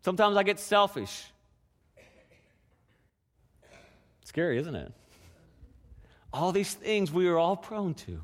[0.03, 1.25] Sometimes I get selfish.
[4.25, 4.91] Scary, isn't it?
[6.31, 8.21] All these things we are all prone to.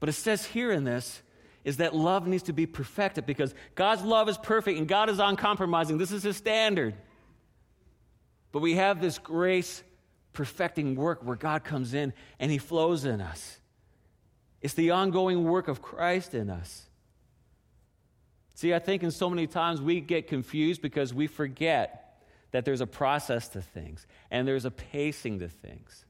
[0.00, 1.22] But it says here in this
[1.64, 5.18] is that love needs to be perfected because God's love is perfect and God is
[5.18, 5.98] uncompromising.
[5.98, 6.94] This is his standard.
[8.52, 9.82] But we have this grace
[10.32, 13.58] perfecting work where God comes in and He flows in us.
[14.60, 16.86] It's the ongoing work of Christ in us.
[18.54, 22.80] See, I think in so many times we get confused because we forget that there's
[22.80, 26.04] a process to things and there's a pacing to things.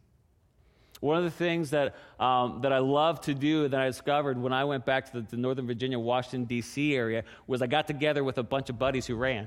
[1.01, 4.53] One of the things that, um, that I love to do that I discovered when
[4.53, 6.95] I went back to the, the Northern Virginia, Washington, D.C.
[6.95, 9.47] area was I got together with a bunch of buddies who ran.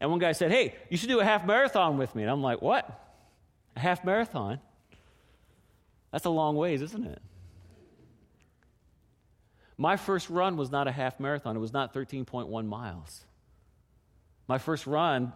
[0.00, 2.22] And one guy said, Hey, you should do a half marathon with me.
[2.22, 3.03] And I'm like, What?
[3.76, 4.60] A half marathon.
[6.12, 7.20] That's a long ways, isn't it?
[9.76, 13.24] My first run was not a half marathon, it was not 13.1 miles.
[14.46, 15.32] My first run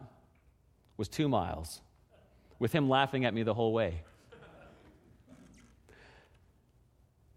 [0.97, 1.81] was two miles,
[2.59, 4.03] with him laughing at me the whole way.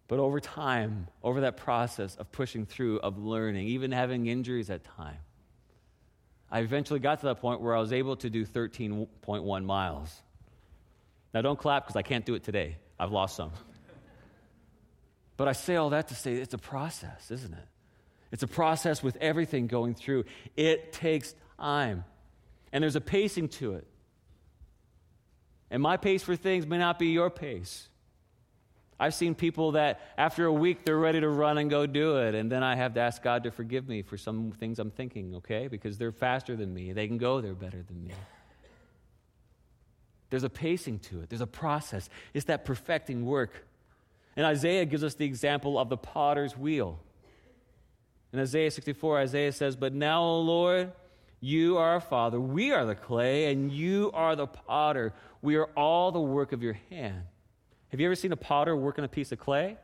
[0.07, 4.83] But over time, over that process of pushing through, of learning, even having injuries at
[4.83, 5.19] time,
[6.51, 10.13] I eventually got to that point where I was able to do 13.1 miles.
[11.33, 12.77] Now, don't clap because I can't do it today.
[12.99, 13.51] I've lost some.
[15.37, 17.67] But I say all that to say it's a process, isn't it?
[18.31, 20.25] It's a process with everything going through.
[20.55, 22.05] It takes time,
[22.71, 23.87] and there's a pacing to it.
[25.69, 27.87] And my pace for things may not be your pace.
[28.99, 32.35] I've seen people that after a week they're ready to run and go do it,
[32.35, 35.33] and then I have to ask God to forgive me for some things I'm thinking,
[35.35, 35.67] okay?
[35.67, 38.13] Because they're faster than me, they can go there better than me.
[40.31, 42.09] There's a pacing to it, there's a process.
[42.33, 43.51] It's that perfecting work.
[44.35, 46.99] And Isaiah gives us the example of the potter's wheel.
[48.33, 50.93] In Isaiah 64, Isaiah says, But now, O Lord,
[51.41, 52.39] you are our Father.
[52.39, 55.13] We are the clay, and you are the potter.
[55.41, 57.23] We are all the work of your hand.
[57.89, 59.75] Have you ever seen a potter work on a piece of clay?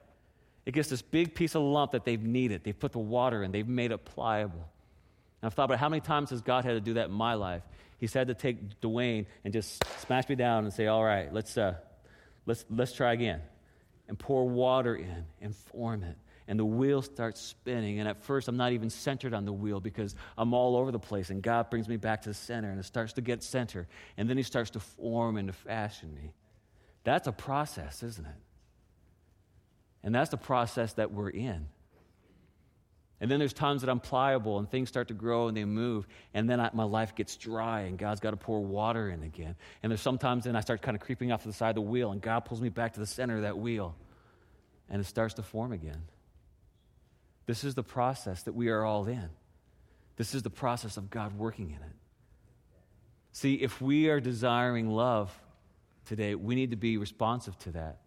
[0.66, 2.64] It gets this big piece of lump that they've kneaded.
[2.64, 4.70] They've put the water in, they've made it pliable.
[5.42, 7.34] And I've thought about how many times has God had to do that in my
[7.34, 7.64] life?
[7.98, 11.58] He's had to take Dwayne and just smash me down and say, all right, let's,
[11.58, 11.76] uh,
[12.46, 13.42] let's, let's try again.
[14.08, 16.18] And pour water in and form it.
[16.48, 18.00] and the wheel starts spinning.
[18.00, 21.00] And at first, I'm not even centered on the wheel because I'm all over the
[21.00, 21.30] place.
[21.30, 23.88] And God brings me back to the center, and it starts to get center.
[24.16, 26.32] And then He starts to form and to fashion me.
[27.04, 28.36] That's a process, isn't it?
[30.04, 31.68] And that's the process that we're in.
[33.20, 36.08] And then there's times that I'm pliable and things start to grow and they move.
[36.34, 39.56] And then I, my life gets dry and God's got to pour water in again.
[39.82, 41.82] And there's sometimes then I start kind of creeping off to the side of the
[41.82, 43.96] wheel and God pulls me back to the center of that wheel
[44.90, 46.04] and it starts to form again.
[47.48, 49.30] This is the process that we are all in.
[50.18, 51.96] This is the process of God working in it.
[53.32, 55.32] See, if we are desiring love
[56.06, 58.00] today, we need to be responsive to that.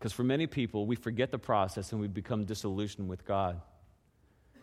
[0.00, 3.60] Because for many people, we forget the process and we become disillusioned with God.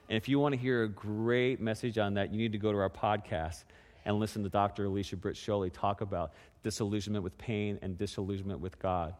[0.10, 2.72] And if you want to hear a great message on that, you need to go
[2.72, 3.64] to our podcast
[4.04, 4.86] and listen to Dr.
[4.86, 9.14] Alicia Britt Chole talk about disillusionment with pain and disillusionment with God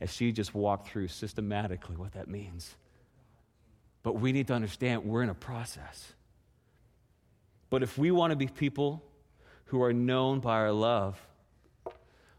[0.00, 2.74] as she just walked through systematically what that means.
[4.02, 6.12] But we need to understand we're in a process.
[7.70, 9.04] But if we want to be people
[9.66, 11.24] who are known by our love,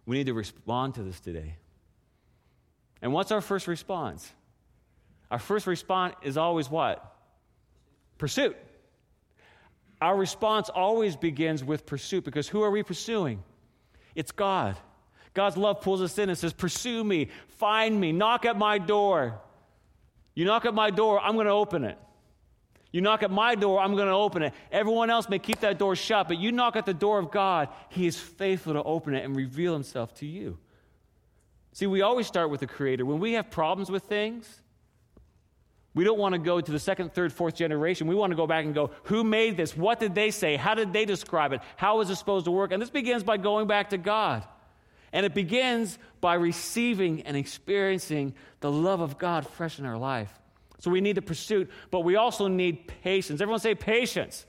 [0.06, 1.56] we need to respond to this today.
[3.08, 4.30] And what's our first response?
[5.32, 7.16] Our first response is always what?
[8.18, 8.58] Pursuit.
[10.02, 13.42] Our response always begins with pursuit because who are we pursuing?
[14.14, 14.76] It's God.
[15.34, 19.40] God's love pulls us in and says, Pursue me, find me, knock at my door.
[20.36, 21.98] You knock at my door, I'm going to open it.
[22.92, 24.54] You knock at my door, I'm going to open it.
[24.70, 27.70] Everyone else may keep that door shut, but you knock at the door of God,
[27.88, 30.58] He is faithful to open it and reveal Himself to you.
[31.78, 33.06] See, we always start with the Creator.
[33.06, 34.64] When we have problems with things,
[35.94, 38.08] we don't want to go to the second, third, fourth generation.
[38.08, 39.78] We want to go back and go, who made this?
[39.78, 40.56] What did they say?
[40.56, 41.62] How did they describe it?
[41.76, 42.72] How was it supposed to work?
[42.72, 44.44] And this begins by going back to God.
[45.14, 50.34] And it begins by receiving and experiencing the love of God fresh in our life.
[50.80, 53.40] So we need the pursuit, but we also need patience.
[53.40, 54.48] Everyone say patience.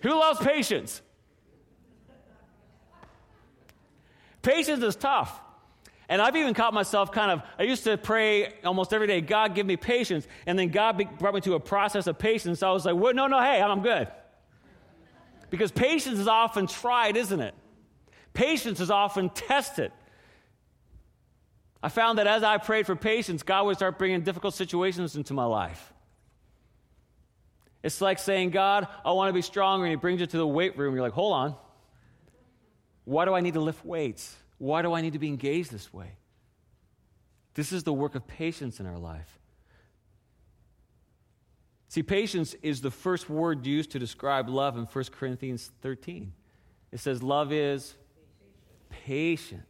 [0.00, 1.02] Who loves patience?
[4.40, 5.42] Patience is tough.
[6.08, 9.54] And I've even caught myself kind of, I used to pray almost every day, God,
[9.54, 10.26] give me patience.
[10.46, 12.60] And then God brought me to a process of patience.
[12.60, 14.08] So I was like, well, no, no, hey, I'm good.
[15.50, 17.54] Because patience is often tried, isn't it?
[18.32, 19.92] Patience is often tested.
[21.82, 25.34] I found that as I prayed for patience, God would start bringing difficult situations into
[25.34, 25.92] my life.
[27.82, 29.84] It's like saying, God, I want to be stronger.
[29.84, 30.94] And He brings you to the weight room.
[30.94, 31.54] You're like, hold on.
[33.04, 34.34] Why do I need to lift weights?
[34.58, 36.12] Why do I need to be engaged this way?
[37.54, 39.38] This is the work of patience in our life.
[41.88, 46.32] See, patience is the first word used to describe love in 1 Corinthians 13.
[46.92, 47.94] It says, Love is
[48.90, 49.62] patient.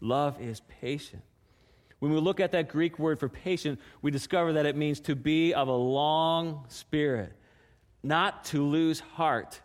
[0.00, 1.22] Love is patient.
[1.98, 5.14] When we look at that Greek word for patient, we discover that it means to
[5.14, 7.32] be of a long spirit,
[8.02, 9.60] not to lose heart,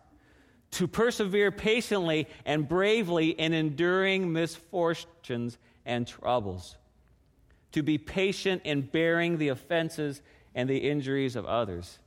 [0.71, 6.77] to persevere patiently and bravely in enduring misfortunes and troubles,
[7.71, 10.21] to be patient in bearing the offenses
[10.53, 11.99] and the injuries of others.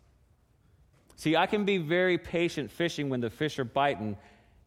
[1.17, 4.17] See, I can be very patient fishing when the fish are biting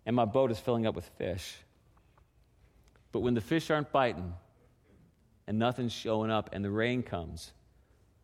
[0.06, 1.58] and my boat is filling up with fish.
[3.12, 4.34] But when the fish aren't biting
[5.48, 7.52] and nothing's showing up and the rain comes,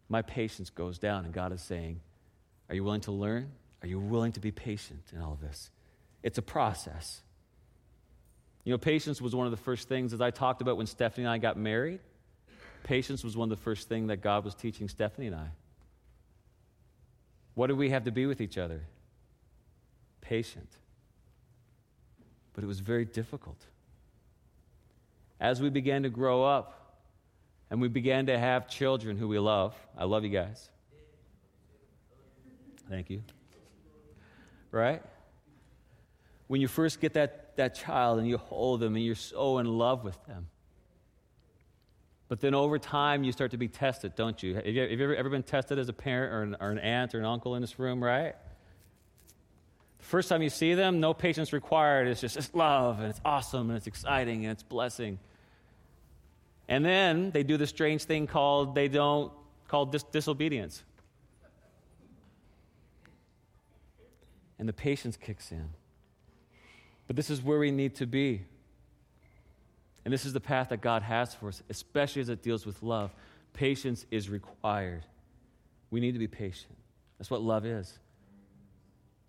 [0.09, 2.01] my patience goes down, and God is saying,
[2.67, 3.51] Are you willing to learn?
[3.81, 5.69] Are you willing to be patient in all of this?
[6.23, 7.21] It's a process.
[8.63, 11.25] You know, patience was one of the first things, as I talked about when Stephanie
[11.25, 11.99] and I got married.
[12.83, 15.47] Patience was one of the first things that God was teaching Stephanie and I.
[17.55, 18.81] What do we have to be with each other?
[20.21, 20.69] Patient.
[22.53, 23.57] But it was very difficult.
[25.39, 27.01] As we began to grow up
[27.71, 30.69] and we began to have children who we love, I love you guys.
[32.87, 33.23] Thank you
[34.71, 35.01] right?
[36.47, 39.65] When you first get that, that child and you hold them and you're so in
[39.65, 40.47] love with them.
[42.27, 44.55] But then over time, you start to be tested, don't you?
[44.55, 46.79] Have you, have you ever, ever, been tested as a parent or an, or an
[46.79, 48.35] aunt or an uncle in this room, right?
[49.97, 52.07] The first time you see them, no patience required.
[52.07, 55.19] It's just it's love and it's awesome and it's exciting and it's blessing.
[56.69, 59.33] And then they do the strange thing called they don't
[59.67, 60.83] called dis- disobedience.
[64.61, 65.71] And the patience kicks in.
[67.07, 68.43] But this is where we need to be.
[70.05, 72.83] And this is the path that God has for us, especially as it deals with
[72.83, 73.11] love.
[73.53, 75.03] Patience is required.
[75.89, 76.75] We need to be patient.
[77.17, 77.97] That's what love is.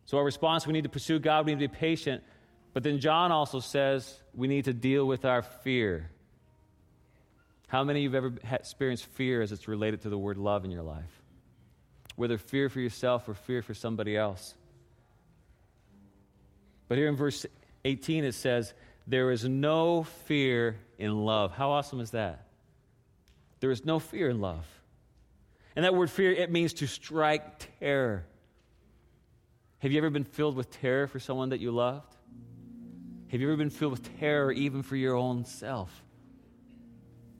[0.05, 2.22] So, our response we need to pursue God, we need to be patient.
[2.74, 6.11] But then John also says we need to deal with our fear.
[7.68, 10.66] How many of you have ever experienced fear as it's related to the word love
[10.66, 11.22] in your life?
[12.16, 14.57] Whether fear for yourself or fear for somebody else.
[16.93, 17.47] But here in verse
[17.86, 18.74] 18 it says,
[19.07, 21.51] There is no fear in love.
[21.53, 22.49] How awesome is that?
[23.61, 24.66] There is no fear in love.
[25.74, 28.26] And that word fear, it means to strike terror.
[29.78, 32.14] Have you ever been filled with terror for someone that you loved?
[33.28, 36.05] Have you ever been filled with terror even for your own self?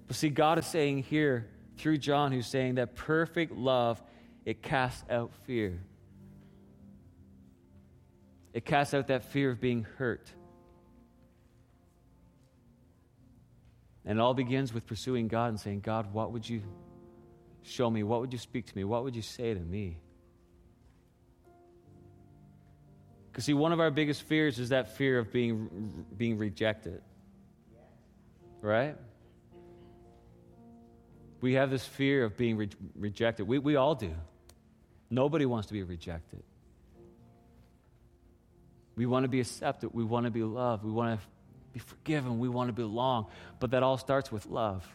[0.07, 1.46] But see, God is saying here
[1.76, 4.03] through John, who's saying that perfect love,
[4.46, 5.78] it casts out fear.
[8.53, 10.30] It casts out that fear of being hurt.
[14.05, 16.62] And it all begins with pursuing God and saying, God, what would you
[17.62, 18.03] show me?
[18.03, 18.84] What would you speak to me?
[18.84, 19.98] What would you say to me?
[23.30, 27.00] Because, see, one of our biggest fears is that fear of being, being rejected.
[28.61, 28.96] Right?
[31.40, 33.46] We have this fear of being re- rejected.
[33.46, 34.12] We, we all do.
[35.09, 36.42] Nobody wants to be rejected.
[38.97, 39.90] We want to be accepted.
[39.93, 40.84] We want to be loved.
[40.84, 41.26] We want to
[41.72, 42.38] be forgiven.
[42.38, 43.26] We want to belong.
[43.59, 44.86] But that all starts with love.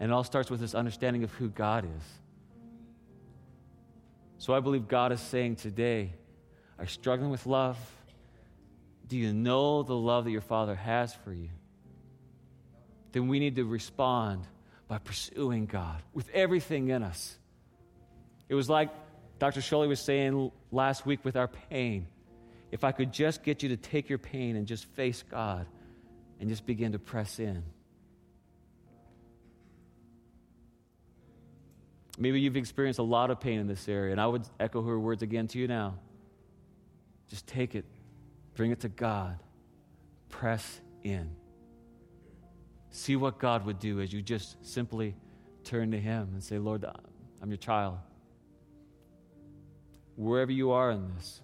[0.00, 2.04] And it all starts with this understanding of who God is.
[4.38, 6.12] So I believe God is saying today,
[6.78, 7.76] are you struggling with love?
[9.08, 11.48] Do you know the love that your Father has for you?
[13.12, 14.44] Then we need to respond
[14.86, 17.36] by pursuing God with everything in us.
[18.48, 18.90] It was like
[19.38, 19.60] Dr.
[19.60, 22.06] Chole was saying last week with our pain.
[22.70, 25.66] If I could just get you to take your pain and just face God
[26.40, 27.62] and just begin to press in.
[32.18, 34.98] Maybe you've experienced a lot of pain in this area, and I would echo her
[34.98, 35.98] words again to you now.
[37.28, 37.84] Just take it,
[38.54, 39.38] bring it to God,
[40.28, 41.30] press in.
[42.90, 45.14] See what God would do as you just simply
[45.62, 46.84] turn to Him and say, Lord,
[47.40, 47.98] I'm your child.
[50.16, 51.40] Wherever you are in this,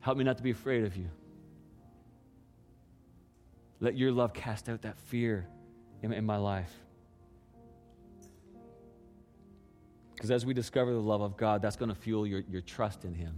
[0.00, 1.08] help me not to be afraid of you.
[3.80, 5.46] Let your love cast out that fear
[6.02, 6.72] in, in my life.
[10.14, 13.04] Because as we discover the love of God, that's going to fuel your, your trust
[13.04, 13.34] in Him.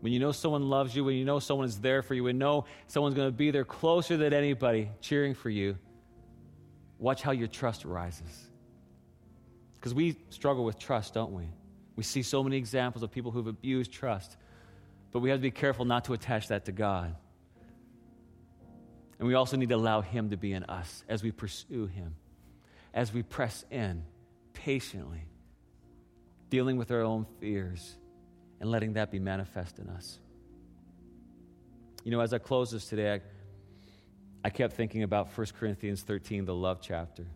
[0.00, 2.36] When you know someone loves you, when you know someone is there for you, when
[2.36, 5.76] you know someone's going to be there closer than anybody cheering for you,
[6.98, 8.50] watch how your trust rises.
[9.74, 11.48] Because we struggle with trust, don't we?
[11.96, 14.36] We see so many examples of people who've abused trust,
[15.12, 17.14] but we have to be careful not to attach that to God.
[19.18, 22.16] And we also need to allow Him to be in us as we pursue Him,
[22.92, 24.02] as we press in
[24.54, 25.24] patiently,
[26.50, 27.96] dealing with our own fears
[28.60, 30.18] and letting that be manifest in us.
[32.04, 33.20] You know, as I close this today, I,
[34.44, 37.26] I kept thinking about 1 Corinthians 13, the love chapter.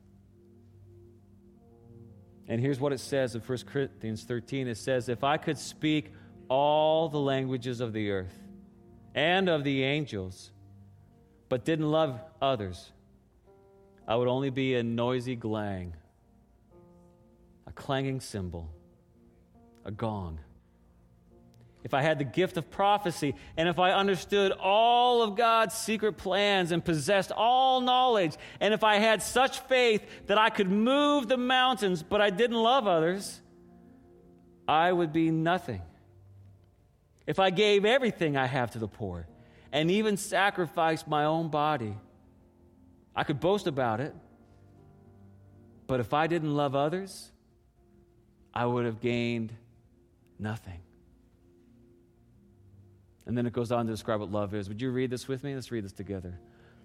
[2.49, 6.13] And here's what it says in 1 Corinthians 13 it says, If I could speak
[6.49, 8.39] all the languages of the earth
[9.15, 10.51] and of the angels,
[11.49, 12.93] but didn't love others,
[14.07, 15.95] I would only be a noisy glang,
[17.67, 18.71] a clanging cymbal,
[19.85, 20.39] a gong
[21.87, 26.17] if I had the gift of prophecy, and if I understood all of God's secret
[26.17, 31.29] plans and possessed all knowledge, and if I had such faith that I could move
[31.29, 33.41] the mountains, but I didn't love others,
[34.67, 35.81] I would be nothing.
[37.27, 39.27] If I gave everything I have to the poor
[39.73, 41.97] and even sacrificed my own body,
[43.15, 44.15] I could boast about it.
[45.87, 47.31] But if I didn't love others,
[48.53, 49.53] I would have gained
[50.39, 50.81] nothing.
[53.27, 54.69] And then it goes on to describe what love is.
[54.69, 55.55] Would you read this with me?
[55.55, 56.39] Let's read this together.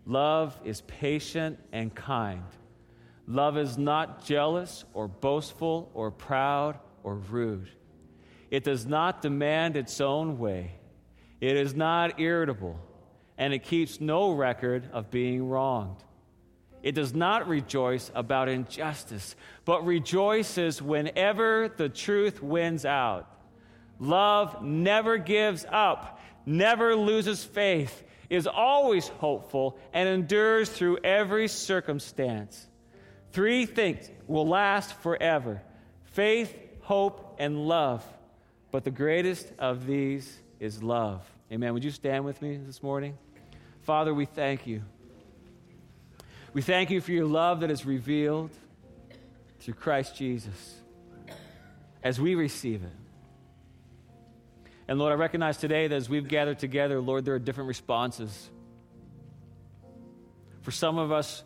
[0.05, 2.43] Love is patient and kind.
[3.27, 7.69] Love is not jealous or boastful or proud or rude.
[8.51, 10.73] It does not demand its own way.
[11.39, 12.79] It is not irritable,
[13.37, 16.03] and it keeps no record of being wronged.
[16.83, 19.35] It does not rejoice about injustice,
[19.65, 23.27] but rejoices whenever the truth wins out.
[23.99, 32.67] Love never gives up never loses faith, is always hopeful, and endures through every circumstance.
[33.31, 35.61] Three things will last forever
[36.05, 38.05] faith, hope, and love.
[38.71, 41.21] But the greatest of these is love.
[41.51, 41.73] Amen.
[41.73, 43.17] Would you stand with me this morning?
[43.81, 44.81] Father, we thank you.
[46.53, 48.51] We thank you for your love that is revealed
[49.59, 50.81] through Christ Jesus
[52.03, 52.91] as we receive it.
[54.87, 58.49] And Lord, I recognize today that as we've gathered together, Lord, there are different responses.
[60.61, 61.43] For some of us,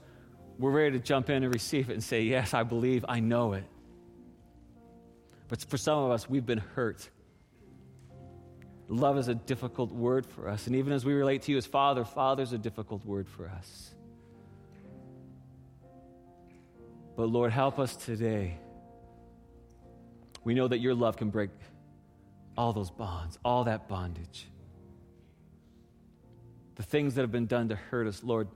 [0.58, 3.54] we're ready to jump in and receive it and say, Yes, I believe, I know
[3.54, 3.66] it.
[5.48, 7.10] But for some of us, we've been hurt.
[8.88, 10.68] Love is a difficult word for us.
[10.68, 13.48] And even as we relate to you as Father, Father is a difficult word for
[13.48, 13.96] us.
[17.16, 18.58] But Lord, help us today.
[20.44, 21.50] We know that your love can break
[22.58, 24.48] all those bonds, all that bondage.
[26.76, 28.50] The things that have been done to hurt us, Lord,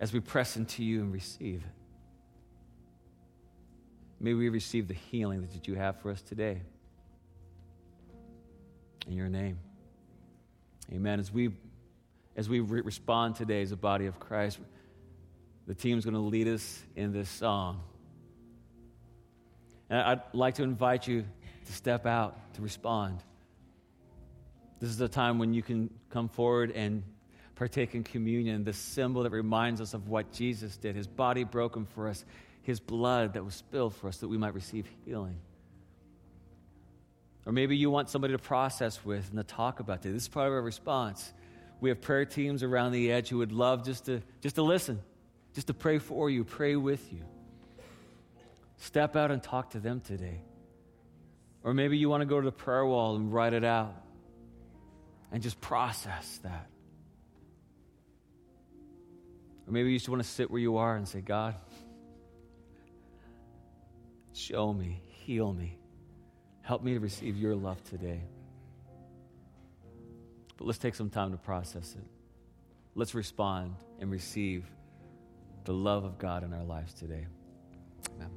[0.00, 1.62] as we press into you and receive.
[4.18, 6.62] May we receive the healing that you have for us today.
[9.06, 9.58] In your name.
[10.92, 11.18] Amen.
[11.18, 11.50] As we,
[12.36, 14.58] as we re- respond today as a body of Christ,
[15.66, 17.80] the team's going to lead us in this song.
[19.90, 21.24] And I'd like to invite you
[21.66, 23.22] to step out, to respond.
[24.80, 27.02] This is a time when you can come forward and
[27.54, 31.86] partake in communion, the symbol that reminds us of what Jesus did, his body broken
[31.86, 32.24] for us,
[32.62, 35.38] his blood that was spilled for us that we might receive healing.
[37.44, 40.12] Or maybe you want somebody to process with and to talk about this.
[40.12, 41.32] This is part of our response.
[41.80, 45.00] We have prayer teams around the edge who would love just to, just to listen
[45.54, 47.22] just to pray for you, pray with you.
[48.78, 50.40] Step out and talk to them today.
[51.62, 53.94] Or maybe you want to go to the prayer wall and write it out
[55.30, 56.66] and just process that.
[59.66, 61.54] Or maybe you just want to sit where you are and say, God,
[64.32, 65.78] show me, heal me,
[66.62, 68.20] help me to receive your love today.
[70.56, 72.04] But let's take some time to process it.
[72.94, 74.64] Let's respond and receive
[75.64, 77.26] the love of God in our lives today.
[78.14, 78.30] Amen.